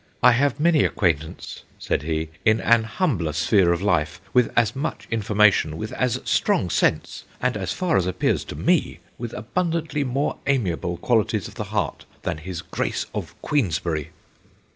'I 0.23 0.31
have 0.31 0.59
many 0.59 0.83
acquaintance/ 0.83 1.61
says 1.77 2.01
he, 2.01 2.29
'in 2.43 2.59
an 2.59 2.85
humbler 2.85 3.33
sphere 3.33 3.71
of 3.71 3.83
life, 3.83 4.19
with 4.33 4.51
as 4.55 4.75
much 4.75 5.07
information, 5.11 5.77
with 5.77 5.91
as 5.91 6.19
strong 6.25 6.71
sense, 6.71 7.23
and, 7.39 7.55
as 7.55 7.71
far 7.71 7.97
as 7.97 8.07
appears 8.07 8.43
to 8.45 8.55
me, 8.55 8.97
with 9.19 9.31
abund 9.33 9.73
antly 9.79 10.03
more 10.03 10.37
amiable 10.47 10.97
qualities 10.97 11.47
of 11.47 11.53
the 11.53 11.65
heart, 11.65 12.05
than 12.23 12.39
his 12.39 12.63
Grace 12.63 13.05
of 13.13 13.39
Queensberry.' 13.43 14.09